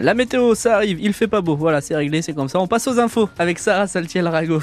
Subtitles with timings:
[0.00, 1.56] La météo, ça arrive, il fait pas beau.
[1.56, 2.60] Voilà, c'est réglé, c'est comme ça.
[2.60, 4.60] On passe aux infos avec Sarah Saltiel-Rago.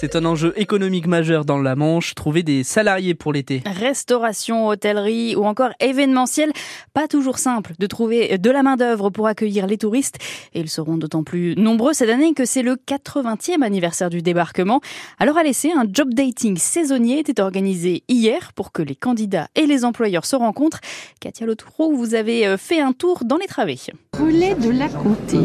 [0.00, 3.62] C'est un enjeu économique majeur dans la Manche, trouver des salariés pour l'été.
[3.66, 6.52] Restauration, hôtellerie ou encore événementiel,
[6.94, 10.16] pas toujours simple de trouver de la main-d'œuvre pour accueillir les touristes.
[10.54, 14.80] Et ils seront d'autant plus nombreux cette année que c'est le 80e anniversaire du débarquement.
[15.18, 19.66] Alors à l'essai, un job dating saisonnier était organisé hier pour que les candidats et
[19.66, 20.80] les employeurs se rencontrent.
[21.20, 23.76] Katia Lotourou, vous avez euh, fait un tour dans les travées.
[24.18, 25.36] Relais de la Comté.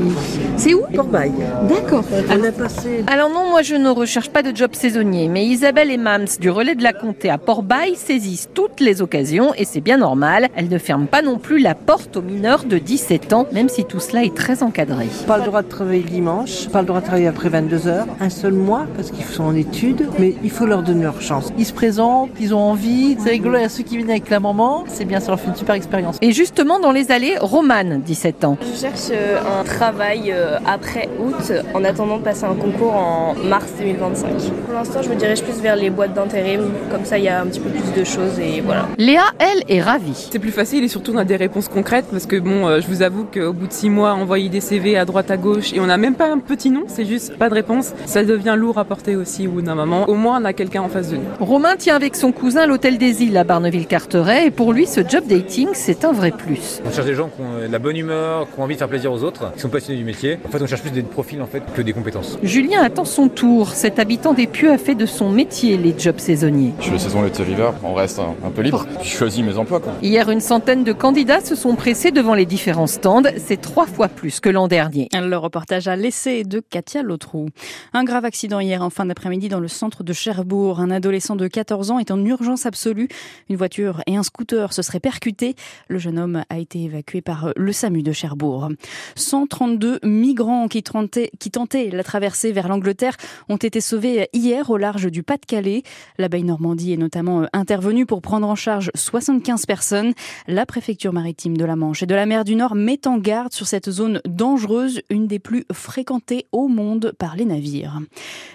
[0.55, 1.33] C'est où Corbeil?
[1.67, 2.05] D'accord.
[3.07, 6.51] Alors non, moi je ne recherche pas de job saisonnier, mais Isabelle et Mams du
[6.51, 10.49] relais de la Comté à Port-Bail saisissent toutes les occasions et c'est bien normal.
[10.55, 13.85] Elles ne ferment pas non plus la porte aux mineurs de 17 ans, même si
[13.85, 15.07] tout cela est très encadré.
[15.25, 18.29] pas le droit de travailler le dimanche, pas le droit de travailler après 22h, un
[18.29, 21.51] seul mois parce qu'ils sont en études, mais il faut leur donner leur chance.
[21.57, 24.29] Ils se présentent, ils ont envie, c'est rigolo, il y a ceux qui viennent avec
[24.29, 26.17] la maman, c'est bien, ça leur fait une super expérience.
[26.21, 28.57] Et justement, dans les allées, Romane, 17 ans.
[28.61, 33.33] Je cherche euh, un travail euh, après août en attendant de passer un concours en
[33.33, 34.34] mars 2025.
[34.65, 37.41] Pour l'instant, je me dirige plus vers les boîtes d'intérim, comme ça il y a
[37.41, 38.87] un petit peu plus de choses et voilà.
[38.97, 40.27] Léa, elle, est ravie.
[40.31, 42.87] C'est plus facile et surtout on a des réponses concrètes parce que bon, euh, je
[42.87, 45.79] vous avoue qu'au bout de six mois, envoyer des CV à droite à gauche et
[45.79, 48.77] on n'a même pas un petit nom, c'est juste pas de réponse, ça devient lourd
[48.77, 50.09] à porter aussi au bout d'un moment.
[50.09, 51.23] Au moins on a quelqu'un en face de nous.
[51.39, 55.01] Romain tient avec son cousin à l'hôtel des îles à Barneville-Carteret et pour lui, ce
[55.07, 56.81] job dating, c'est un vrai plus.
[56.85, 58.89] On cherche des gens qui ont de la bonne humeur, qui ont envie de faire
[58.89, 60.39] plaisir aux autres, qui sont passionnés du métier.
[60.45, 62.37] En fait, on cherche plus des profils en fait que des compétences.
[62.43, 63.69] Julien attend son tour.
[63.69, 66.73] Cet habitant des Pieux a fait de son métier les jobs saisonniers.
[66.79, 68.87] Je fais saison river, on reste un, un peu libre.
[69.03, 69.93] Je choisis mes emplois quoi.
[70.01, 73.23] Hier, une centaine de candidats se sont pressés devant les différents stands.
[73.37, 75.09] C'est trois fois plus que l'an dernier.
[75.13, 77.49] Le reportage à l'essai de Katia Lotrou.
[77.93, 80.79] Un grave accident hier en fin d'après-midi dans le centre de Cherbourg.
[80.79, 83.09] Un adolescent de 14 ans est en urgence absolue.
[83.49, 85.55] Une voiture et un scooter se seraient percutés.
[85.87, 88.69] Le jeune homme a été évacué par le SAMU de Cherbourg.
[89.15, 93.17] 132 migrants qui tentaient, qui tentaient la traversée vers l'Angleterre
[93.49, 95.83] ont été sauvés hier au large du Pas-de-Calais.
[96.17, 100.13] La Baie Normandie est notamment intervenue pour prendre en charge 75 personnes.
[100.47, 103.53] La préfecture maritime de la Manche et de la mer du Nord met en garde
[103.53, 107.99] sur cette zone dangereuse, une des plus fréquentées au monde par les navires.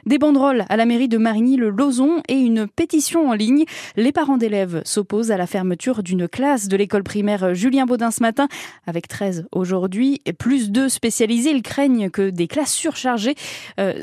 [0.06, 3.64] Des banderoles à la mairie de Marigny-le-Lozon et une pétition en ligne.
[3.96, 8.22] Les parents d'élèves s'opposent à la fermeture d'une classe de l'école primaire Julien Baudin ce
[8.22, 8.48] matin,
[8.86, 11.50] avec 13 aujourd'hui et plus de spécialisés.
[11.50, 13.34] Ils craignent que des classes surchargées,
[13.78, 14.02] euh,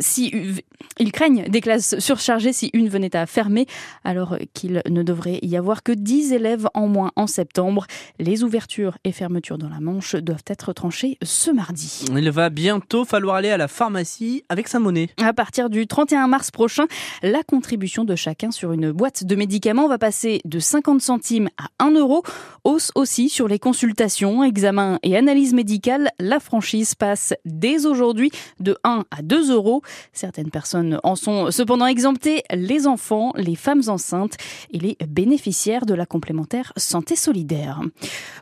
[1.00, 3.66] ils craignent des classes surchargées si une venait à fermer,
[4.04, 7.86] alors qu'il ne devrait y avoir que 10 élèves en moins en septembre.
[8.20, 12.06] Les ouvertures et fermetures dans la Manche doivent être tranchées ce mardi.
[12.16, 15.10] Il va bientôt falloir aller à la pharmacie avec sa monnaie.
[15.22, 16.86] À partir du 31 mars prochain,
[17.24, 21.84] la contribution de chacun sur une boîte de médicaments va passer de 50 centimes à
[21.84, 22.24] 1 euro.
[22.64, 26.10] Hausse aussi sur les consultations, examens et analyses médicales.
[26.20, 29.82] La franchise passe dès aujourd'hui de 1 à 2 euros.
[30.14, 34.38] Certaines personnes en sont cependant exemptées, les enfants, les femmes enceintes
[34.72, 37.82] et les bénéficiaires de la complémentaire santé solidaire.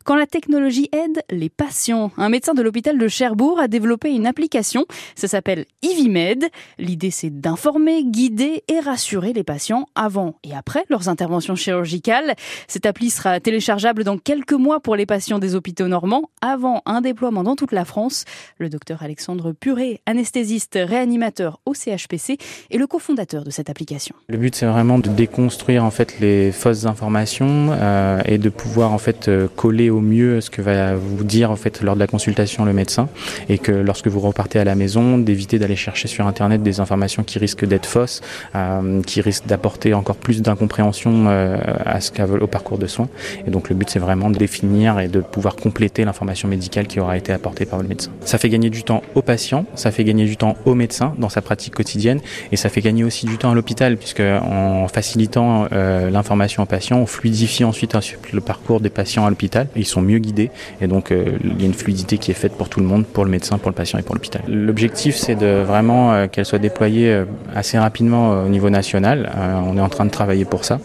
[0.04, 4.28] Quand la technologie aide les patients, un médecin de l'hôpital de Cherbourg a développé une
[4.28, 4.86] application.
[5.16, 6.46] Ça s'appelle IviMed.
[6.78, 12.36] L'idée, c'est d'informer, guider et rassurer les patients avant et après leurs interventions chirurgicales.
[12.68, 17.02] Cette appli sera téléchargeable dans quelques mois pour les patients des hôpitaux normands avant un
[17.02, 18.26] déploiement dans toute la France.
[18.58, 22.38] Le docteur Alexandre Puré, anesthésiste réanimateur au CHPC,
[22.78, 24.16] le cofondateur de cette application.
[24.28, 28.92] Le but, c'est vraiment de déconstruire en fait les fausses informations euh, et de pouvoir
[28.92, 32.00] en fait euh, coller au mieux ce que va vous dire en fait lors de
[32.00, 33.08] la consultation le médecin
[33.50, 37.24] et que lorsque vous repartez à la maison, d'éviter d'aller chercher sur internet des informations
[37.24, 38.22] qui risquent d'être fausses,
[38.56, 43.10] euh, qui risquent d'apporter encore plus d'incompréhension à ce au parcours de soins.
[43.46, 47.00] Et donc le but, c'est vraiment de définir et de pouvoir compléter l'information médicale qui
[47.00, 48.12] aura été apportée par le médecin.
[48.22, 51.30] Ça fait gagner du temps au patient, ça fait gagner du temps au médecin dans
[51.30, 52.22] sa pratique quotidienne
[52.52, 56.66] et ça fait gagner aussi du temps à l'hôpital puisque en facilitant euh, l'information aux
[56.66, 57.96] patients, on fluidifie ensuite
[58.34, 59.68] le parcours des patients à l'hôpital.
[59.76, 60.52] Ils sont mieux guidés
[60.82, 63.06] et donc euh, il y a une fluidité qui est faite pour tout le monde,
[63.06, 64.42] pour le médecin, pour le patient et pour l'hôpital.
[64.48, 67.26] L'objectif c'est de vraiment euh, qu'elle soit déployée euh,
[67.56, 69.32] assez rapidement au niveau national.
[69.66, 70.80] On est en train de travailler pour ça.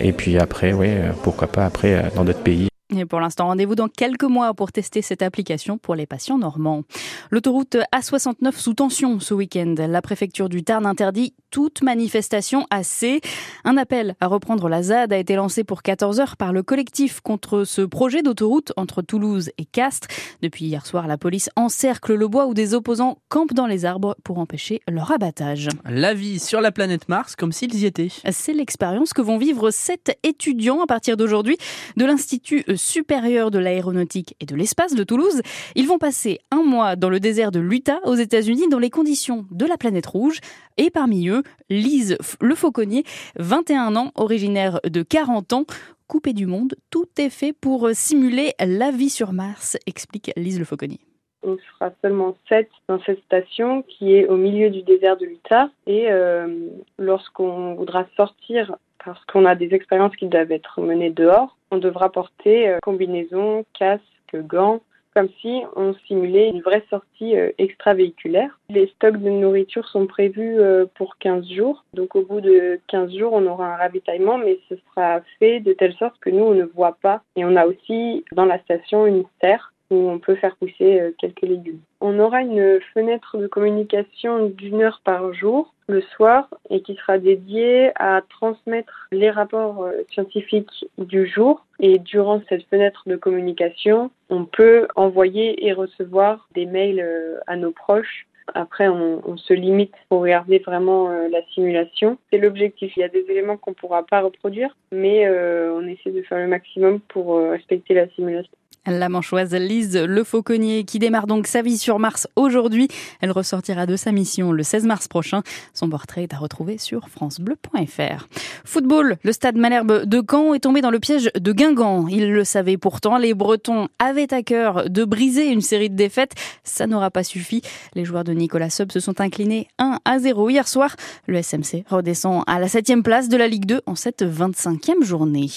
[0.00, 0.88] Et puis après, oui,
[1.22, 2.73] pourquoi pas après dans d'autres pays.
[2.96, 6.82] Et pour l'instant, rendez-vous dans quelques mois pour tester cette application pour les patients normands.
[7.30, 9.74] L'autoroute A69 sous tension ce week-end.
[9.78, 13.20] La préfecture du Tarn interdit toute manifestation à C.
[13.64, 17.20] Un appel à reprendre la ZAD a été lancé pour 14 heures par le collectif
[17.20, 20.08] contre ce projet d'autoroute entre Toulouse et Castres.
[20.42, 24.16] Depuis hier soir, la police encercle le bois où des opposants campent dans les arbres
[24.24, 25.68] pour empêcher leur abattage.
[25.84, 28.10] La vie sur la planète Mars comme s'ils y étaient.
[28.30, 31.56] C'est l'expérience que vont vivre sept étudiants à partir d'aujourd'hui
[31.96, 35.40] de l'Institut supérieure de l'aéronautique et de l'espace de Toulouse.
[35.74, 39.46] Ils vont passer un mois dans le désert de l'Utah aux États-Unis dans les conditions
[39.50, 40.38] de la planète rouge.
[40.76, 43.04] Et parmi eux, Lise Le Fauconnier,
[43.36, 45.64] 21 ans, originaire de 40 ans,
[46.06, 46.74] coupée du monde.
[46.90, 51.00] Tout est fait pour simuler la vie sur Mars, explique Lise Le Fauconnier
[51.44, 55.70] on sera seulement sept dans cette station qui est au milieu du désert de l'Utah.
[55.86, 61.56] Et euh, lorsqu'on voudra sortir, parce qu'on a des expériences qui doivent être menées dehors,
[61.70, 64.02] on devra porter euh, combinaison, casque,
[64.34, 64.80] gants,
[65.14, 68.58] comme si on simulait une vraie sortie euh, extravéhiculaire.
[68.68, 71.84] Les stocks de nourriture sont prévus euh, pour 15 jours.
[71.94, 75.72] Donc au bout de 15 jours, on aura un ravitaillement, mais ce sera fait de
[75.72, 77.22] telle sorte que nous, on ne voit pas.
[77.36, 81.42] Et on a aussi dans la station une serre où on peut faire pousser quelques
[81.42, 81.80] légumes.
[82.00, 87.18] On aura une fenêtre de communication d'une heure par jour le soir et qui sera
[87.18, 91.64] dédiée à transmettre les rapports euh, scientifiques du jour.
[91.80, 97.56] Et durant cette fenêtre de communication, on peut envoyer et recevoir des mails euh, à
[97.56, 102.18] nos proches après, on, se limite pour regarder vraiment la simulation.
[102.30, 102.92] C'est l'objectif.
[102.96, 106.22] Il y a des éléments qu'on ne pourra pas reproduire, mais euh, on essaie de
[106.22, 108.52] faire le maximum pour euh, respecter la simulation.
[108.86, 112.88] La manchoise Lise Le Fauconnier qui démarre donc sa vie sur Mars aujourd'hui.
[113.22, 115.42] Elle ressortira de sa mission le 16 mars prochain.
[115.72, 118.28] Son portrait est à retrouver sur francebleu.fr.
[118.64, 122.08] Football, le stade Malherbe de Caen est tombé dans le piège de Guingamp.
[122.08, 126.34] Il le savait pourtant, les Bretons avaient à cœur de briser une série de défaites.
[126.62, 127.62] Ça n'aura pas suffi.
[127.94, 130.94] Les joueurs de Nicolas Sub se sont inclinés 1 à 0 hier soir.
[131.26, 135.48] Le SMC redescend à la 7 place de la Ligue 2 en cette 25e journée.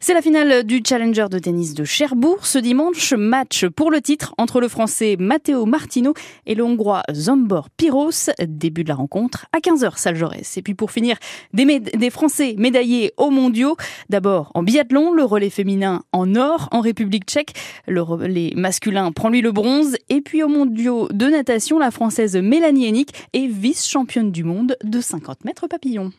[0.00, 4.34] C'est la finale du Challenger de tennis de Cherbourg ce dimanche, match pour le titre
[4.38, 6.14] entre le français Matteo Martino
[6.46, 8.30] et le hongrois Zombor Piros.
[8.46, 10.56] Début de la rencontre à 15h, salle Jaurès.
[10.56, 11.16] Et puis pour finir,
[11.52, 13.76] des, Français médaillés aux mondiaux.
[14.08, 17.54] D'abord en biathlon, le relais féminin en or en République tchèque.
[17.86, 19.96] Le relais masculin prend lui le bronze.
[20.08, 25.00] Et puis aux mondiaux de natation, la française Mélanie Hennick est vice-championne du monde de
[25.00, 26.12] 50 mètres papillon.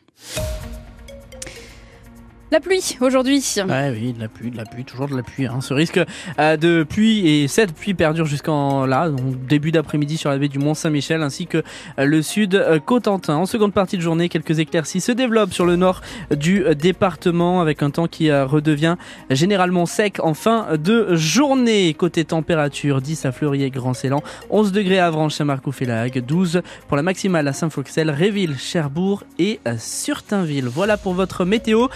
[2.50, 3.44] La pluie aujourd'hui.
[3.58, 5.44] Ouais, oui, de la pluie, de la pluie, toujours de la pluie.
[5.44, 5.60] Hein.
[5.60, 6.00] Ce risque
[6.38, 9.10] euh, de pluie et cette pluie perdure jusqu'en là,
[9.46, 13.36] début d'après-midi sur la baie du Mont Saint-Michel ainsi que euh, le sud euh, Cotentin.
[13.36, 16.00] En seconde partie de journée, quelques éclaircies se développent sur le nord
[16.30, 18.96] du département avec un temps qui redevient
[19.28, 21.92] généralement sec en fin de journée.
[21.92, 27.02] Côté température, 10 à Fleurier, Grand Célan, 11 degrés à Avranches, Saint-Marc-ou-Félag, 12 pour la
[27.02, 30.66] maximale à Saint-Floxel, Réville, Cherbourg et Surtainville.
[30.66, 31.88] Voilà pour votre météo.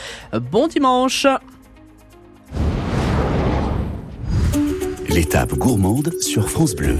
[0.50, 1.27] Bon dimanche
[5.09, 6.97] L'étape gourmande sur France Bleu.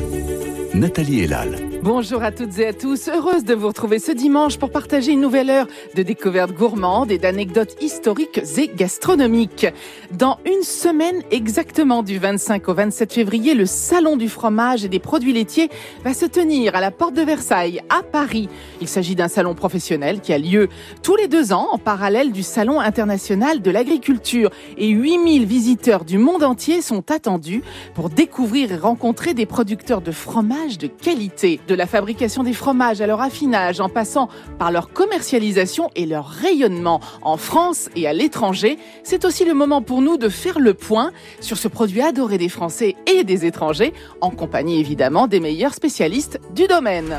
[0.75, 1.72] Nathalie Elal.
[1.83, 5.21] Bonjour à toutes et à tous, heureuse de vous retrouver ce dimanche pour partager une
[5.21, 9.67] nouvelle heure de découvertes gourmandes et d'anecdotes historiques et gastronomiques.
[10.13, 15.01] Dans une semaine exactement du 25 au 27 février, le Salon du fromage et des
[15.01, 15.71] produits laitiers
[16.05, 18.49] va se tenir à la porte de Versailles, à Paris.
[18.81, 20.69] Il s'agit d'un salon professionnel qui a lieu
[21.03, 26.19] tous les deux ans en parallèle du Salon international de l'agriculture et 8000 visiteurs du
[26.19, 27.65] monde entier sont attendus
[27.95, 33.01] pour découvrir et rencontrer des producteurs de fromage de qualité de la fabrication des fromages
[33.01, 34.29] à leur affinage, en passant
[34.59, 39.81] par leur commercialisation et leur rayonnement en France et à l'étranger, c'est aussi le moment
[39.81, 43.95] pour nous de faire le point sur ce produit adoré des Français et des étrangers,
[44.21, 47.19] en compagnie évidemment des meilleurs spécialistes du domaine.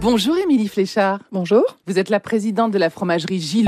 [0.00, 1.18] Bonjour Émilie Fléchard.
[1.32, 1.64] Bonjour.
[1.88, 3.56] Vous êtes la présidente de la fromagerie Gilles